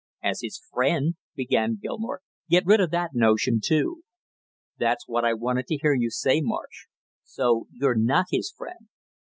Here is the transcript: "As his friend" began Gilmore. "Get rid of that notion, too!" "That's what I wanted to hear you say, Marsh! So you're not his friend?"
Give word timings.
"As 0.23 0.39
his 0.41 0.59
friend" 0.73 1.13
began 1.35 1.77
Gilmore. 1.79 2.21
"Get 2.49 2.65
rid 2.65 2.79
of 2.79 2.89
that 2.89 3.11
notion, 3.13 3.61
too!" 3.63 4.01
"That's 4.79 5.07
what 5.07 5.23
I 5.23 5.35
wanted 5.35 5.67
to 5.67 5.77
hear 5.77 5.93
you 5.93 6.09
say, 6.09 6.41
Marsh! 6.41 6.87
So 7.23 7.67
you're 7.71 7.93
not 7.93 8.25
his 8.31 8.49
friend?" 8.51 8.87